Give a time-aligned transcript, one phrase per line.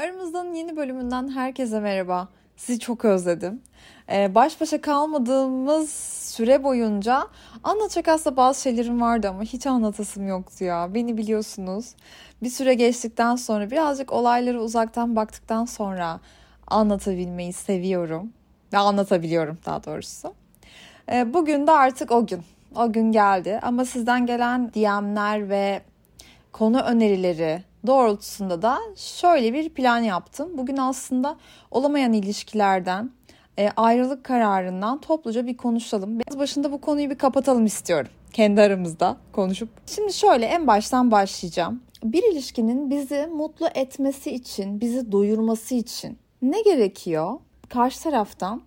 [0.00, 2.28] Aramızdan yeni bölümünden herkese merhaba.
[2.56, 3.62] Sizi çok özledim.
[4.12, 5.90] Ee, baş başa kalmadığımız
[6.34, 7.26] süre boyunca
[7.64, 10.94] anlatacak aslında bazı şeylerim vardı ama hiç anlatasım yoktu ya.
[10.94, 11.94] Beni biliyorsunuz.
[12.42, 16.20] Bir süre geçtikten sonra birazcık olayları uzaktan baktıktan sonra
[16.66, 18.32] anlatabilmeyi seviyorum.
[18.72, 20.34] Ve anlatabiliyorum daha doğrusu.
[21.12, 22.42] Ee, bugün de artık o gün.
[22.76, 25.82] O gün geldi ama sizden gelen DM'ler ve
[26.52, 30.58] konu önerileri, doğrultusunda da şöyle bir plan yaptım.
[30.58, 31.36] Bugün aslında
[31.70, 33.10] olamayan ilişkilerden,
[33.58, 36.18] e, ayrılık kararından topluca bir konuşalım.
[36.18, 38.10] Biraz başında bu konuyu bir kapatalım istiyorum.
[38.32, 39.68] Kendi aramızda konuşup.
[39.86, 41.82] Şimdi şöyle en baştan başlayacağım.
[42.04, 47.38] Bir ilişkinin bizi mutlu etmesi için, bizi doyurması için ne gerekiyor?
[47.68, 48.62] Karşı taraftan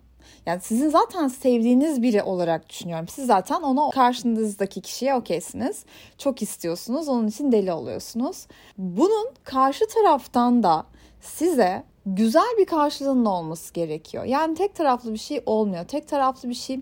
[0.46, 3.08] yani sizin zaten sevdiğiniz biri olarak düşünüyorum.
[3.08, 5.84] Siz zaten ona karşınızdaki kişiye okeysiniz.
[6.18, 7.08] Çok istiyorsunuz.
[7.08, 8.46] Onun için deli oluyorsunuz.
[8.78, 10.86] Bunun karşı taraftan da
[11.20, 14.24] size güzel bir karşılığının olması gerekiyor.
[14.24, 15.84] Yani tek taraflı bir şey olmuyor.
[15.84, 16.80] Tek taraflı bir şey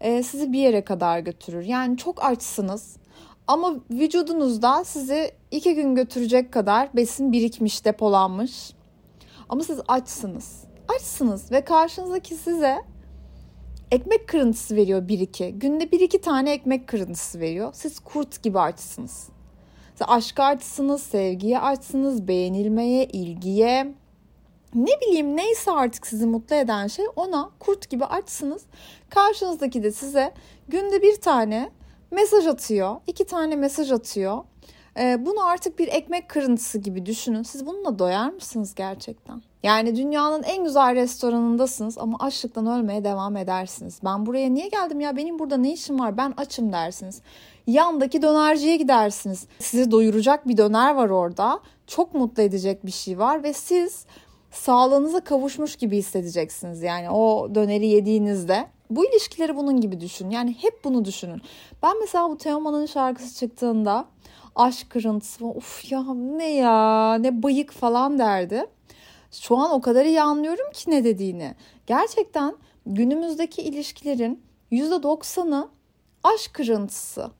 [0.00, 1.64] e, sizi bir yere kadar götürür.
[1.64, 2.96] Yani çok açsınız.
[3.46, 8.70] Ama vücudunuzda sizi iki gün götürecek kadar besin birikmiş, depolanmış.
[9.48, 10.64] Ama siz açsınız.
[10.96, 12.78] Açsınız ve karşınızdaki size
[13.90, 15.52] ekmek kırıntısı veriyor bir iki.
[15.58, 17.70] Günde bir iki tane ekmek kırıntısı veriyor.
[17.72, 19.28] Siz kurt gibi açsınız.
[19.94, 23.94] Siz aşka açsınız, sevgiye açsınız, beğenilmeye, ilgiye,
[24.74, 28.62] ne bileyim neyse artık sizi mutlu eden şey ona kurt gibi açsınız.
[29.10, 30.34] Karşınızdaki de size
[30.68, 31.70] günde bir tane
[32.10, 34.38] mesaj atıyor, iki tane mesaj atıyor.
[34.98, 37.42] Ee, bunu artık bir ekmek kırıntısı gibi düşünün.
[37.42, 39.42] Siz bununla doyar mısınız gerçekten?
[39.62, 44.00] Yani dünyanın en güzel restoranındasınız ama açlıktan ölmeye devam edersiniz.
[44.04, 47.22] Ben buraya niye geldim ya benim burada ne işim var ben açım dersiniz.
[47.66, 49.46] Yandaki dönerciye gidersiniz.
[49.58, 51.60] Sizi doyuracak bir döner var orada.
[51.86, 54.06] Çok mutlu edecek bir şey var ve siz
[54.50, 56.82] sağlığınıza kavuşmuş gibi hissedeceksiniz.
[56.82, 58.66] Yani o döneri yediğinizde.
[58.90, 60.30] Bu ilişkileri bunun gibi düşünün.
[60.30, 61.42] Yani hep bunu düşünün.
[61.82, 64.04] Ben mesela bu Teoman'ın şarkısı çıktığında
[64.56, 68.66] aşk kırıntısı uf ya ne ya ne bayık falan derdi.
[69.30, 71.54] Şu an o kadar iyi anlıyorum ki ne dediğini.
[71.86, 72.56] Gerçekten
[72.86, 74.42] günümüzdeki ilişkilerin
[74.72, 75.68] %90'ı
[76.22, 77.30] aşk kırıntısı.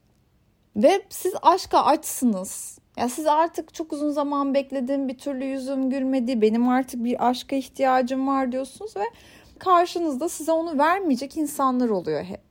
[0.76, 2.78] Ve siz aşka açsınız.
[2.98, 7.56] Ya siz artık çok uzun zaman bekledim, bir türlü yüzüm gülmedi, benim artık bir aşka
[7.56, 9.04] ihtiyacım var diyorsunuz ve
[9.58, 12.42] karşınızda size onu vermeyecek insanlar oluyor hep.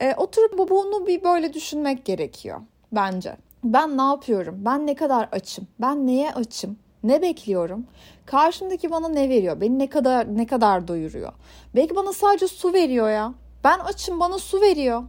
[0.00, 2.60] E, oturup bunu bir böyle düşünmek gerekiyor
[2.92, 3.36] bence.
[3.64, 4.56] Ben ne yapıyorum?
[4.58, 5.66] Ben ne kadar açım?
[5.80, 6.78] Ben neye açım?
[7.02, 7.86] Ne bekliyorum?
[8.26, 9.60] Karşımdaki bana ne veriyor?
[9.60, 11.32] Beni ne kadar ne kadar doyuruyor?
[11.74, 13.32] Belki bana sadece su veriyor ya.
[13.64, 15.02] Ben açım bana su veriyor.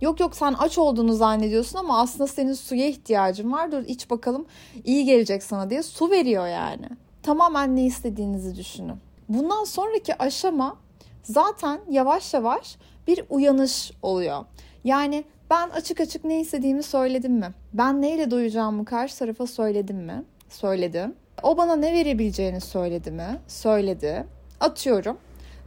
[0.00, 3.72] Yok yok sen aç olduğunu zannediyorsun ama aslında senin suya ihtiyacın var.
[3.72, 4.46] Dur iç bakalım
[4.84, 6.88] iyi gelecek sana diye su veriyor yani.
[7.22, 8.96] Tamamen ne istediğinizi düşünün.
[9.28, 10.76] Bundan sonraki aşama
[11.22, 12.76] zaten yavaş yavaş
[13.06, 14.44] bir uyanış oluyor.
[14.84, 17.54] Yani ben açık açık ne istediğimi söyledim mi?
[17.72, 20.24] Ben neyle doyacağımı karşı tarafa söyledim mi?
[20.48, 21.14] Söyledim.
[21.42, 23.40] O bana ne verebileceğini söyledi mi?
[23.48, 24.26] Söyledi.
[24.60, 25.18] Atıyorum.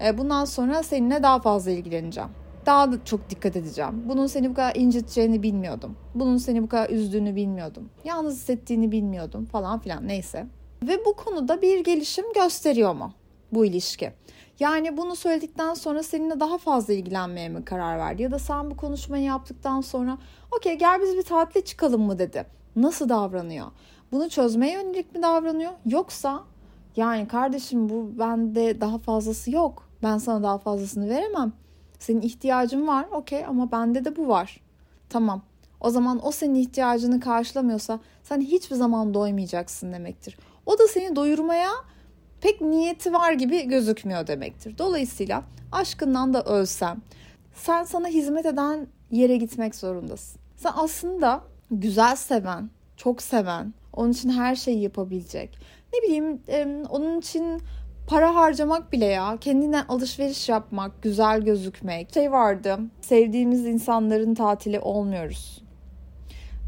[0.05, 2.29] E, bundan sonra seninle daha fazla ilgileneceğim.
[2.65, 4.03] Daha da çok dikkat edeceğim.
[4.05, 5.97] Bunun seni bu kadar inciteceğini bilmiyordum.
[6.15, 7.89] Bunun seni bu kadar üzdüğünü bilmiyordum.
[8.03, 10.47] Yalnız hissettiğini bilmiyordum falan filan neyse.
[10.83, 13.13] Ve bu konuda bir gelişim gösteriyor mu
[13.51, 14.11] bu ilişki?
[14.59, 18.21] Yani bunu söyledikten sonra seninle daha fazla ilgilenmeye mi karar verdi?
[18.21, 20.17] Ya da sen bu konuşmayı yaptıktan sonra
[20.57, 22.45] okey gel biz bir tatile çıkalım mı dedi.
[22.75, 23.67] Nasıl davranıyor?
[24.11, 25.71] Bunu çözmeye yönelik mi davranıyor?
[25.85, 26.43] Yoksa
[26.95, 29.87] yani kardeşim bu bende daha fazlası yok.
[30.03, 31.53] Ben sana daha fazlasını veremem.
[32.01, 34.59] Senin ihtiyacın var okey ama bende de bu var.
[35.09, 35.41] Tamam.
[35.79, 40.37] O zaman o senin ihtiyacını karşılamıyorsa sen hiçbir zaman doymayacaksın demektir.
[40.65, 41.69] O da seni doyurmaya
[42.41, 44.77] pek niyeti var gibi gözükmüyor demektir.
[44.77, 47.01] Dolayısıyla aşkından da ölsem
[47.53, 50.41] sen sana hizmet eden yere gitmek zorundasın.
[50.57, 51.41] Sen aslında
[51.71, 55.57] güzel seven, çok seven, onun için her şeyi yapabilecek.
[55.93, 56.41] Ne bileyim
[56.89, 57.61] onun için
[58.11, 59.37] para harcamak bile ya.
[59.41, 62.13] Kendine alışveriş yapmak, güzel gözükmek.
[62.13, 62.79] Şey vardı.
[63.01, 65.63] Sevdiğimiz insanların tatili olmuyoruz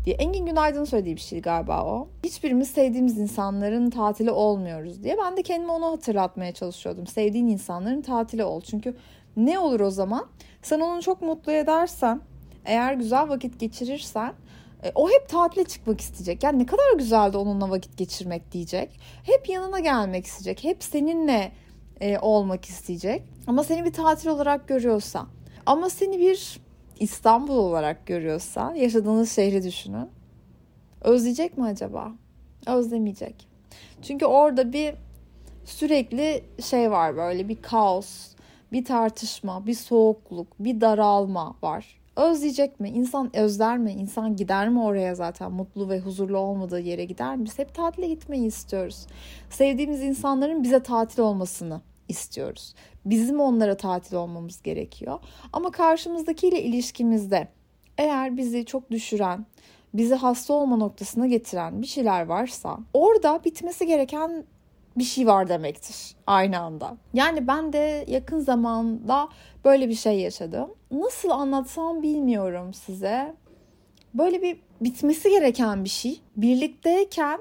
[0.05, 0.15] diye.
[0.15, 2.07] Engin Günaydın söylediği bir şey galiba o.
[2.23, 5.17] Hiçbirimiz sevdiğimiz insanların tatili olmuyoruz diye.
[5.23, 7.07] Ben de kendime onu hatırlatmaya çalışıyordum.
[7.07, 8.61] Sevdiğin insanların tatili ol.
[8.61, 8.95] Çünkü
[9.37, 10.25] ne olur o zaman?
[10.61, 12.21] Sen onu çok mutlu edersen,
[12.65, 14.33] eğer güzel vakit geçirirsen
[14.83, 16.43] e, o hep tatile çıkmak isteyecek.
[16.43, 18.99] Yani ne kadar güzeldi onunla vakit geçirmek diyecek.
[19.23, 20.63] Hep yanına gelmek isteyecek.
[20.63, 21.51] Hep seninle
[22.01, 23.23] e, olmak isteyecek.
[23.47, 25.27] Ama seni bir tatil olarak görüyorsa.
[25.65, 26.59] Ama seni bir
[26.99, 30.09] İstanbul olarak görüyorsa yaşadığınız şehri düşünün.
[31.01, 32.11] Özleyecek mi acaba?
[32.67, 33.47] Özlemeyecek.
[34.01, 34.95] Çünkü orada bir
[35.65, 38.07] sürekli şey var böyle bir kaos,
[38.71, 42.02] bir tartışma, bir soğukluk, bir daralma var.
[42.15, 42.89] Özleyecek mi?
[42.89, 43.91] İnsan özler mi?
[43.91, 47.45] İnsan gider mi oraya zaten mutlu ve huzurlu olmadığı yere gider mi?
[47.45, 49.07] Biz hep tatile gitmeyi istiyoruz.
[49.49, 52.73] Sevdiğimiz insanların bize tatil olmasını istiyoruz.
[53.05, 55.19] Bizim onlara tatil olmamız gerekiyor.
[55.53, 57.47] Ama karşımızdakiyle ilişkimizde
[57.97, 59.45] eğer bizi çok düşüren,
[59.93, 64.45] bizi hasta olma noktasına getiren bir şeyler varsa orada bitmesi gereken
[64.97, 66.97] bir şey var demektir aynı anda.
[67.13, 69.29] Yani ben de yakın zamanda
[69.65, 70.69] böyle bir şey yaşadım.
[70.91, 73.35] Nasıl anlatsam bilmiyorum size.
[74.13, 76.21] Böyle bir bitmesi gereken bir şey.
[76.37, 77.39] Birlikteyken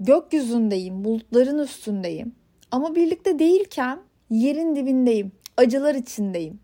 [0.00, 2.34] gökyüzündeyim, bulutların üstündeyim.
[2.70, 3.98] Ama birlikte değilken
[4.30, 6.60] yerin dibindeyim, acılar içindeyim.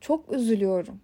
[0.00, 1.00] Çok üzülüyorum.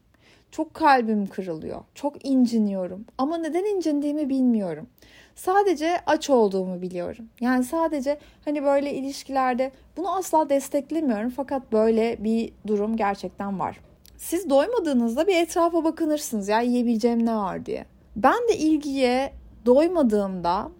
[0.50, 1.84] Çok kalbim kırılıyor.
[1.94, 3.04] Çok inciniyorum.
[3.18, 4.88] Ama neden incindiğimi bilmiyorum.
[5.34, 7.24] Sadece aç olduğumu biliyorum.
[7.40, 13.80] Yani sadece hani böyle ilişkilerde bunu asla desteklemiyorum fakat böyle bir durum gerçekten var.
[14.16, 17.84] Siz doymadığınızda bir etrafa bakınırsınız ya yiyebileceğim ne var diye.
[18.16, 19.32] Ben de ilgiye
[19.66, 20.70] doymadığımda,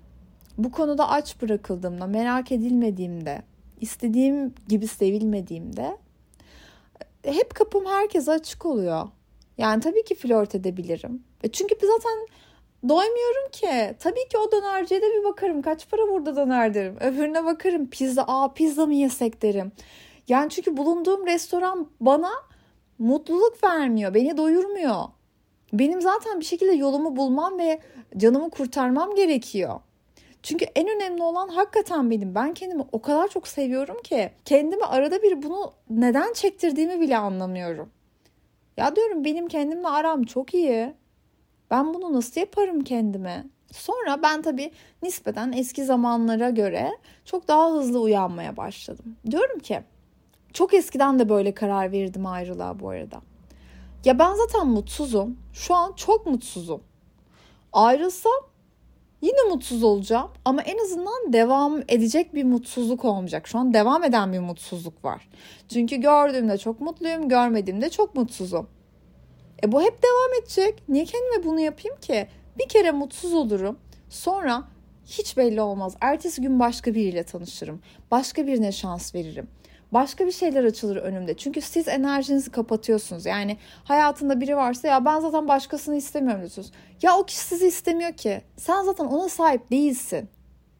[0.58, 3.43] bu konuda aç bırakıldığımda, merak edilmediğimde,
[3.81, 5.97] istediğim gibi sevilmediğimde
[7.25, 9.08] hep kapım herkese açık oluyor.
[9.58, 11.23] Yani tabii ki flört edebilirim.
[11.43, 12.26] E çünkü zaten
[12.88, 13.94] doymuyorum ki.
[13.98, 15.62] Tabii ki o dönerciye de bir bakarım.
[15.62, 16.96] Kaç para burada döner derim.
[17.00, 17.90] Öbürüne bakarım.
[17.90, 19.72] Pizza, aa pizza mı yesek derim.
[20.28, 22.30] Yani çünkü bulunduğum restoran bana
[22.98, 24.14] mutluluk vermiyor.
[24.14, 25.04] Beni doyurmuyor.
[25.72, 27.80] Benim zaten bir şekilde yolumu bulmam ve
[28.16, 29.80] canımı kurtarmam gerekiyor.
[30.42, 32.34] Çünkü en önemli olan hakikaten benim.
[32.34, 37.90] Ben kendimi o kadar çok seviyorum ki kendimi arada bir bunu neden çektirdiğimi bile anlamıyorum.
[38.76, 40.94] Ya diyorum benim kendimle aram çok iyi.
[41.70, 43.46] Ben bunu nasıl yaparım kendime?
[43.72, 44.72] Sonra ben tabii
[45.02, 46.90] nispeten eski zamanlara göre
[47.25, 49.17] çok daha hızlı uyanmaya başladım.
[49.31, 49.81] Diyorum ki
[50.52, 53.20] çok eskiden de böyle karar verdim ayrılığa bu arada.
[54.05, 55.38] Ya ben zaten mutsuzum.
[55.52, 56.82] Şu an çok mutsuzum.
[57.73, 58.50] Ayrılsam
[59.23, 63.49] Yine mutsuz olacağım ama en azından devam edecek bir mutsuzluk olmayacak.
[63.49, 65.28] Şu an devam eden bir mutsuzluk var.
[65.69, 68.69] Çünkü gördüğümde çok mutluyum, görmediğimde çok mutsuzum.
[69.64, 70.82] E bu hep devam edecek.
[70.88, 72.28] Niye kendime bunu yapayım ki?
[72.58, 73.78] Bir kere mutsuz olurum.
[74.10, 74.64] Sonra
[75.06, 75.96] hiç belli olmaz.
[76.00, 77.82] Ertesi gün başka biriyle tanışırım.
[78.10, 79.48] Başka birine şans veririm
[79.92, 81.36] başka bir şeyler açılır önümde.
[81.36, 83.26] Çünkü siz enerjinizi kapatıyorsunuz.
[83.26, 86.72] Yani hayatında biri varsa ya ben zaten başkasını istemiyorum diyorsunuz.
[87.02, 88.42] Ya o kişi sizi istemiyor ki.
[88.56, 90.28] Sen zaten ona sahip değilsin.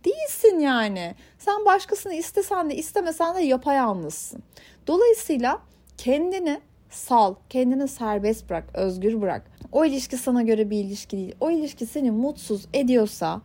[0.05, 1.15] Değilsin yani.
[1.38, 4.43] Sen başkasını istesen de istemesen de yapayalnızsın.
[4.87, 5.62] Dolayısıyla
[5.99, 6.61] kendini
[6.91, 9.51] sal, kendini serbest bırak, özgür bırak.
[9.73, 11.35] O ilişki sana göre bir ilişki değil.
[11.41, 13.43] O ilişki seni mutsuz ediyorsa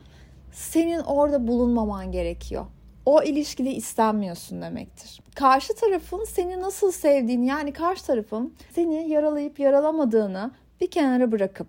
[0.52, 2.66] senin orada bulunmaman gerekiyor
[3.06, 5.22] o ilişkide istenmiyorsun demektir.
[5.36, 10.52] Karşı tarafın seni nasıl sevdiğini yani karşı tarafın seni yaralayıp yaralamadığını
[10.82, 11.68] bir kenara bırakıp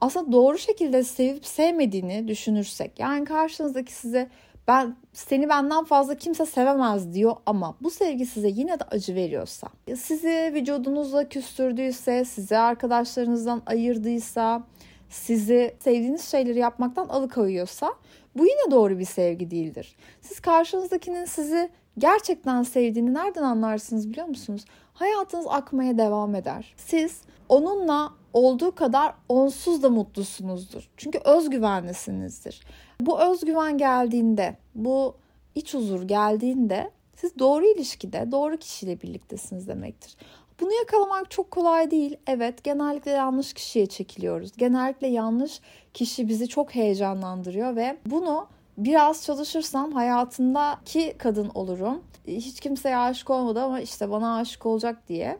[0.00, 4.28] aslında doğru şekilde sevip sevmediğini düşünürsek yani karşınızdaki size
[4.68, 9.68] ben seni benden fazla kimse sevemez diyor ama bu sevgi size yine de acı veriyorsa,
[9.96, 14.62] sizi vücudunuzla küstürdüyse, sizi arkadaşlarınızdan ayırdıysa,
[15.08, 17.94] sizi sevdiğiniz şeyleri yapmaktan alıkoyuyorsa
[18.36, 19.96] bu yine doğru bir sevgi değildir.
[20.20, 24.64] Siz karşınızdakinin sizi gerçekten sevdiğini nereden anlarsınız biliyor musunuz?
[24.92, 26.74] Hayatınız akmaya devam eder.
[26.76, 30.90] Siz onunla olduğu kadar onsuz da mutlusunuzdur.
[30.96, 32.60] Çünkü özgüvenlisinizdir.
[33.00, 35.14] Bu özgüven geldiğinde, bu
[35.54, 40.16] iç huzur geldiğinde siz doğru ilişkide, doğru kişiyle birliktesiniz demektir.
[40.60, 42.16] Bunu yakalamak çok kolay değil.
[42.26, 44.52] Evet, genellikle yanlış kişiye çekiliyoruz.
[44.56, 45.60] Genellikle yanlış
[45.94, 48.46] kişi bizi çok heyecanlandırıyor ve bunu
[48.78, 52.02] biraz çalışırsam hayatındaki kadın olurum.
[52.26, 55.38] Hiç kimseye aşık olmadı ama işte bana aşık olacak diye.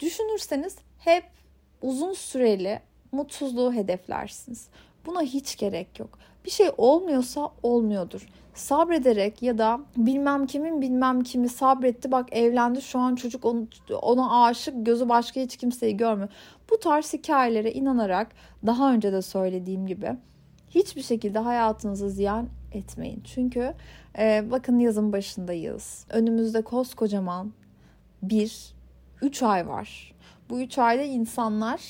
[0.00, 1.24] Düşünürseniz hep
[1.82, 2.80] uzun süreli
[3.12, 4.68] mutsuzluğu hedeflersiniz.
[5.06, 6.18] Buna hiç gerek yok.
[6.44, 12.98] Bir şey olmuyorsa olmuyordur sabrederek ya da bilmem kimin bilmem kimi sabretti bak evlendi şu
[12.98, 13.66] an çocuk onu,
[14.02, 16.28] ona aşık gözü başka hiç kimseyi görmüyor.
[16.70, 18.28] Bu tarz hikayelere inanarak
[18.66, 20.16] daha önce de söylediğim gibi
[20.70, 23.22] hiçbir şekilde hayatınızı ziyan etmeyin.
[23.24, 23.74] Çünkü
[24.18, 26.06] e, bakın yazın başındayız.
[26.10, 27.52] Önümüzde koskocaman
[28.22, 28.74] bir
[29.22, 30.14] 3 ay var.
[30.52, 31.80] Bu 3 ayda insanlar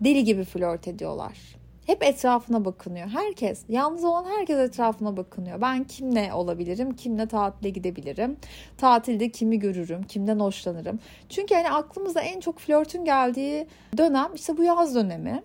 [0.00, 1.38] deli gibi flört ediyorlar
[1.86, 3.08] hep etrafına bakınıyor.
[3.08, 5.60] Herkes, yalnız olan herkes etrafına bakınıyor.
[5.60, 8.36] Ben kimle olabilirim, kimle tatile gidebilirim,
[8.78, 10.98] tatilde kimi görürüm, kimden hoşlanırım.
[11.28, 13.66] Çünkü hani aklımıza en çok flörtün geldiği
[13.96, 15.42] dönem işte bu yaz dönemi.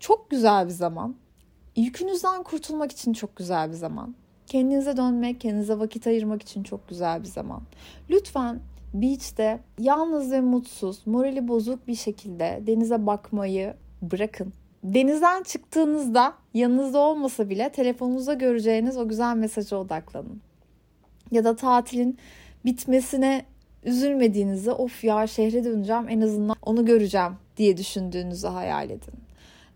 [0.00, 1.16] Çok güzel bir zaman.
[1.76, 4.14] Yükünüzden kurtulmak için çok güzel bir zaman.
[4.46, 7.62] Kendinize dönmek, kendinize vakit ayırmak için çok güzel bir zaman.
[8.10, 8.60] Lütfen
[8.94, 14.52] beach'te yalnız ve mutsuz, morali bozuk bir şekilde denize bakmayı bırakın.
[14.84, 20.40] Denizden çıktığınızda yanınızda olmasa bile telefonunuzda göreceğiniz o güzel mesaja odaklanın.
[21.30, 22.18] Ya da tatilin
[22.64, 23.44] bitmesine
[23.84, 29.14] üzülmediğinizde of ya şehre döneceğim en azından onu göreceğim diye düşündüğünüzü hayal edin.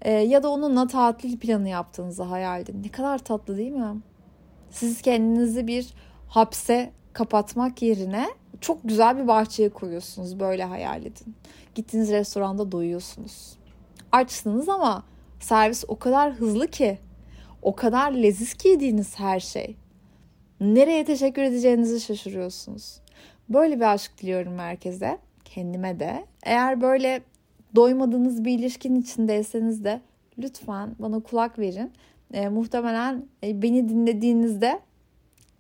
[0.03, 2.83] Ee, ya da onunla tatil planı yaptığınızı hayal edin.
[2.83, 3.97] Ne kadar tatlı değil mi?
[4.71, 5.95] Siz kendinizi bir
[6.29, 8.27] hapse kapatmak yerine
[8.61, 10.41] çok güzel bir bahçeye koyuyorsunuz.
[10.41, 11.35] Böyle hayal edin.
[11.75, 13.57] Gittiğiniz restoranda doyuyorsunuz.
[14.13, 15.05] Açsınız ama
[15.41, 16.99] servis o kadar hızlı ki,
[17.63, 19.77] o kadar leziz ki yediğiniz her şey.
[20.61, 23.01] Nereye teşekkür edeceğinizi şaşırıyorsunuz.
[23.49, 26.27] Böyle bir aşk diliyorum herkese, kendime de.
[26.43, 27.21] Eğer böyle
[27.75, 30.01] doymadığınız bir ilişkinin içindeyseniz de
[30.39, 31.93] lütfen bana kulak verin.
[32.35, 34.81] E, muhtemelen e, beni dinlediğinizde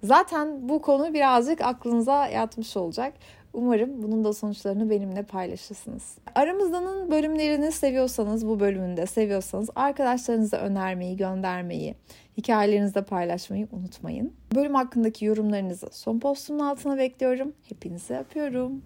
[0.02, 3.12] zaten bu konu birazcık aklınıza yatmış olacak.
[3.52, 6.18] Umarım bunun da sonuçlarını benimle paylaşırsınız.
[6.34, 11.94] Aramızdanın bölümlerini seviyorsanız, bu bölümünde seviyorsanız arkadaşlarınıza önermeyi, göndermeyi,
[12.36, 14.32] hikayelerinizde paylaşmayı unutmayın.
[14.54, 17.52] Bölüm hakkındaki yorumlarınızı son postumun altına bekliyorum.
[17.68, 18.82] Hepinizi öpüyorum.